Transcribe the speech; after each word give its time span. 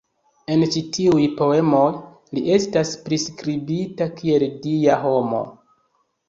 En 0.53 0.61
ĉi 0.75 0.81
tiuj 0.95 1.27
poemoj 1.41 1.83
li 2.37 2.43
estas 2.55 2.95
priskribita 3.05 4.09
kiel 4.23 4.47
dia 4.65 4.97
homo. 5.07 5.45